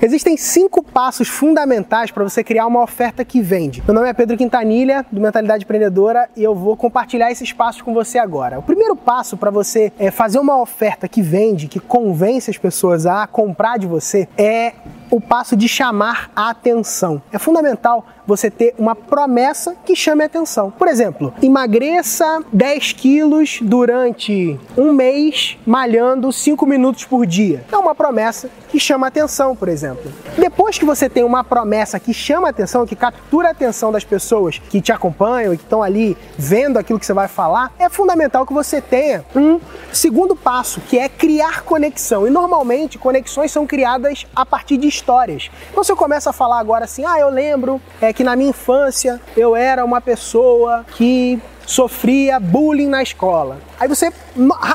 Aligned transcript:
Existem 0.00 0.36
cinco 0.36 0.80
passos 0.80 1.26
fundamentais 1.26 2.12
para 2.12 2.22
você 2.22 2.44
criar 2.44 2.68
uma 2.68 2.80
oferta 2.80 3.24
que 3.24 3.40
vende. 3.40 3.82
Meu 3.84 3.92
nome 3.92 4.08
é 4.08 4.12
Pedro 4.12 4.36
Quintanilha, 4.36 5.04
do 5.10 5.20
Mentalidade 5.20 5.64
Empreendedora, 5.64 6.30
e 6.36 6.44
eu 6.44 6.54
vou 6.54 6.76
compartilhar 6.76 7.32
esses 7.32 7.52
passos 7.52 7.82
com 7.82 7.92
você 7.92 8.16
agora. 8.16 8.60
O 8.60 8.62
primeiro 8.62 8.94
passo 8.94 9.36
para 9.36 9.50
você 9.50 9.92
é 9.98 10.12
fazer 10.12 10.38
uma 10.38 10.60
oferta 10.60 11.08
que 11.08 11.20
vende, 11.20 11.66
que 11.66 11.80
convence 11.80 12.48
as 12.48 12.56
pessoas 12.56 13.06
a 13.06 13.26
comprar 13.26 13.76
de 13.76 13.88
você, 13.88 14.28
é 14.38 14.72
o 15.10 15.20
passo 15.20 15.56
de 15.56 15.68
chamar 15.68 16.30
a 16.34 16.50
atenção. 16.50 17.22
É 17.32 17.38
fundamental 17.38 18.06
você 18.26 18.50
ter 18.50 18.74
uma 18.78 18.94
promessa 18.94 19.74
que 19.86 19.96
chame 19.96 20.22
a 20.22 20.26
atenção. 20.26 20.70
Por 20.70 20.86
exemplo, 20.86 21.32
emagreça 21.42 22.42
10 22.52 22.92
quilos 22.92 23.58
durante 23.62 24.60
um 24.76 24.92
mês 24.92 25.56
malhando 25.66 26.30
5 26.30 26.66
minutos 26.66 27.04
por 27.04 27.24
dia. 27.24 27.64
É 27.72 27.76
uma 27.76 27.94
promessa 27.94 28.50
que 28.68 28.78
chama 28.78 29.06
a 29.06 29.08
atenção, 29.08 29.56
por 29.56 29.68
exemplo. 29.68 30.12
Depois 30.36 30.78
que 30.78 30.84
você 30.84 31.08
tem 31.08 31.24
uma 31.24 31.42
promessa 31.42 31.98
que 31.98 32.12
chama 32.12 32.48
a 32.48 32.50
atenção, 32.50 32.86
que 32.86 32.94
captura 32.94 33.48
a 33.48 33.50
atenção 33.52 33.90
das 33.90 34.04
pessoas 34.04 34.58
que 34.58 34.80
te 34.80 34.92
acompanham 34.92 35.54
e 35.54 35.56
que 35.56 35.64
estão 35.64 35.82
ali 35.82 36.16
vendo 36.36 36.78
aquilo 36.78 36.98
que 36.98 37.06
você 37.06 37.14
vai 37.14 37.28
falar, 37.28 37.72
é 37.78 37.88
fundamental 37.88 38.44
que 38.44 38.52
você 38.52 38.80
tenha 38.82 39.24
um 39.34 39.58
segundo 39.90 40.36
passo, 40.36 40.82
que 40.82 40.98
é 40.98 41.08
criar 41.08 41.62
conexão. 41.62 42.26
E 42.26 42.30
normalmente 42.30 42.98
conexões 42.98 43.50
são 43.50 43.66
criadas 43.66 44.26
a 44.36 44.44
partir 44.44 44.76
de 44.76 44.86
histórias. 44.98 45.50
Então 45.70 45.82
você 45.82 45.94
começa 45.94 46.30
a 46.30 46.32
falar 46.32 46.58
agora 46.58 46.84
assim: 46.84 47.04
"Ah, 47.04 47.18
eu 47.18 47.30
lembro 47.30 47.80
é 48.00 48.12
que 48.12 48.24
na 48.24 48.36
minha 48.36 48.50
infância 48.50 49.20
eu 49.36 49.56
era 49.56 49.84
uma 49.84 50.00
pessoa 50.00 50.84
que 50.96 51.40
sofria 51.68 52.40
bullying 52.40 52.88
na 52.88 53.02
escola. 53.02 53.58
Aí 53.78 53.86
você 53.86 54.10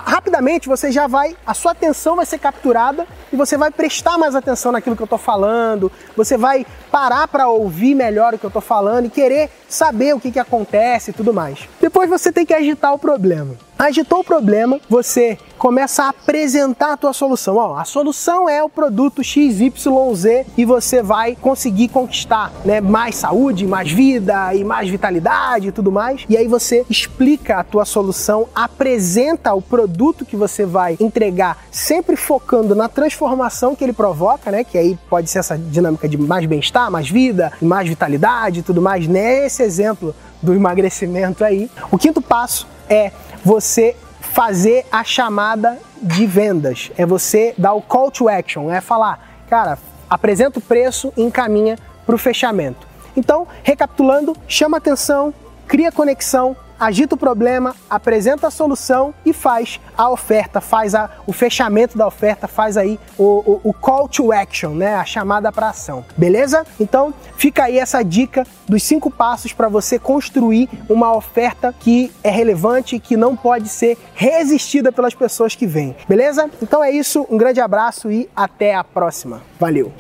rapidamente 0.05 0.69
você 0.69 0.91
já 0.91 1.07
vai, 1.07 1.35
a 1.45 1.53
sua 1.55 1.71
atenção 1.71 2.15
vai 2.15 2.25
ser 2.25 2.37
capturada 2.37 3.07
e 3.31 3.35
você 3.35 3.57
vai 3.57 3.71
prestar 3.71 4.15
mais 4.19 4.35
atenção 4.35 4.71
naquilo 4.71 4.95
que 4.95 5.01
eu 5.01 5.05
estou 5.05 5.17
falando, 5.17 5.91
você 6.15 6.37
vai 6.37 6.67
parar 6.91 7.27
para 7.27 7.47
ouvir 7.47 7.95
melhor 7.95 8.35
o 8.35 8.37
que 8.37 8.45
eu 8.45 8.49
estou 8.49 8.61
falando 8.61 9.07
e 9.07 9.09
querer 9.09 9.49
saber 9.67 10.13
o 10.13 10.19
que, 10.19 10.31
que 10.31 10.39
acontece 10.39 11.09
e 11.09 11.13
tudo 11.13 11.33
mais. 11.33 11.67
Depois 11.81 12.07
você 12.07 12.31
tem 12.31 12.45
que 12.45 12.53
agitar 12.53 12.93
o 12.93 12.99
problema. 12.99 13.55
Agitou 13.83 14.21
o 14.21 14.23
problema, 14.23 14.79
você 14.89 15.37
começa 15.57 16.03
a 16.03 16.09
apresentar 16.09 16.93
a 16.93 16.97
tua 16.97 17.11
solução. 17.11 17.57
Ó, 17.57 17.75
a 17.77 17.83
solução 17.83 18.47
é 18.47 18.63
o 18.63 18.69
produto 18.69 19.21
XYZ 19.21 20.45
e 20.57 20.63
você 20.63 21.03
vai 21.03 21.35
conseguir 21.35 21.89
conquistar 21.89 22.49
né, 22.63 22.79
mais 22.79 23.17
saúde, 23.17 23.67
mais 23.67 23.91
vida 23.91 24.55
e 24.55 24.63
mais 24.63 24.89
vitalidade 24.89 25.67
e 25.67 25.71
tudo 25.73 25.91
mais. 25.91 26.23
E 26.29 26.37
aí 26.37 26.47
você 26.47 26.85
explica 26.89 27.57
a 27.57 27.63
tua 27.65 27.83
solução, 27.83 28.47
apresenta 28.55 29.53
o 29.53 29.61
produto 29.61 30.23
que 30.23 30.37
você 30.37 30.65
vai 30.65 30.95
entregar, 30.97 31.65
sempre 31.69 32.15
focando 32.15 32.73
na 32.73 32.87
transformação 32.87 33.75
que 33.75 33.83
ele 33.83 33.91
provoca, 33.91 34.49
né? 34.49 34.63
Que 34.63 34.77
aí 34.77 34.97
pode 35.09 35.29
ser 35.29 35.39
essa 35.39 35.57
dinâmica 35.57 36.07
de 36.07 36.17
mais 36.17 36.45
bem-estar, 36.45 36.89
mais 36.89 37.09
vida, 37.09 37.51
mais 37.61 37.89
vitalidade 37.89 38.61
e 38.61 38.63
tudo 38.63 38.81
mais. 38.81 39.07
Nesse 39.09 39.61
exemplo 39.61 40.15
do 40.43 40.53
emagrecimento 40.53 41.43
aí. 41.43 41.71
O 41.89 41.97
quinto 41.97 42.21
passo 42.21 42.67
é 42.87 43.11
você 43.43 43.95
fazer 44.19 44.85
a 44.91 45.03
chamada 45.03 45.79
de 46.01 46.25
vendas. 46.25 46.91
É 46.97 47.05
você 47.05 47.55
dar 47.57 47.73
o 47.73 47.81
call 47.81 48.11
to 48.11 48.27
action, 48.27 48.69
é 48.69 48.81
falar, 48.81 49.43
cara, 49.49 49.79
apresenta 50.09 50.59
o 50.59 50.61
preço 50.61 51.13
e 51.15 51.23
encaminha 51.23 51.79
para 52.05 52.13
o 52.13 52.17
fechamento. 52.17 52.85
Então, 53.15 53.47
recapitulando, 53.63 54.35
chama 54.47 54.77
atenção, 54.77 55.33
cria 55.67 55.91
conexão, 55.91 56.55
agita 56.79 57.15
o 57.15 57.17
problema, 57.17 57.75
apresenta 57.89 58.47
a 58.47 58.51
solução 58.51 59.13
e 59.25 59.31
faz 59.31 59.79
a 59.97 60.09
oferta, 60.09 60.59
faz 60.59 60.95
a, 60.95 61.09
o 61.25 61.33
fechamento 61.33 61.97
da 61.97 62.07
oferta, 62.07 62.47
faz 62.47 62.77
aí 62.77 62.99
o, 63.17 63.59
o, 63.63 63.69
o 63.69 63.73
call 63.73 64.07
to 64.07 64.31
action, 64.31 64.71
né? 64.71 64.95
A 64.95 65.05
chamada 65.05 65.51
para 65.51 65.69
ação. 65.69 66.03
Beleza? 66.17 66.65
Então 66.79 67.13
fica 67.37 67.63
aí 67.63 67.77
essa 67.77 68.03
dica 68.03 68.45
dos 68.67 68.83
cinco 68.83 69.09
passos 69.09 69.53
para 69.53 69.69
você 69.69 69.99
construir 69.99 70.69
uma 70.89 71.15
oferta 71.15 71.73
que 71.79 72.11
é 72.23 72.29
relevante 72.29 72.95
e 72.95 72.99
que 72.99 73.15
não 73.15 73.35
pode 73.35 73.69
ser 73.69 73.97
resistida 74.13 74.91
pelas 74.91 75.13
pessoas 75.13 75.55
que 75.55 75.67
vêm. 75.67 75.95
Beleza? 76.07 76.49
Então 76.61 76.83
é 76.83 76.91
isso, 76.91 77.25
um 77.29 77.37
grande 77.37 77.61
abraço 77.61 78.11
e 78.11 78.29
até 78.35 78.75
a 78.75 78.83
próxima. 78.83 79.41
Valeu! 79.59 79.93